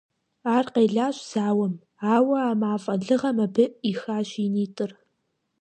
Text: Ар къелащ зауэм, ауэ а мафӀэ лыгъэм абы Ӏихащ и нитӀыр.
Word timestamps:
Ар 0.55 0.65
къелащ 0.73 1.17
зауэм, 1.31 1.75
ауэ 2.15 2.37
а 2.49 2.51
мафӀэ 2.61 2.95
лыгъэм 3.07 3.37
абы 3.45 3.65
Ӏихащ 3.81 4.29
и 4.45 4.47
нитӀыр. 4.53 4.91